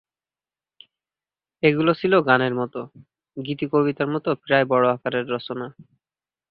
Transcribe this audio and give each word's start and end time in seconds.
এগুলো 1.63 1.91
ছিল 1.93 2.13
গানের 2.21 2.53
মতো, 2.55 2.79
গীতিকবিতার 3.37 4.07
মতো, 4.07 4.29
প্রায়ই 4.35 4.65
বড় 4.65 4.85
আকারের 4.89 5.25
রচনা। 5.29 5.65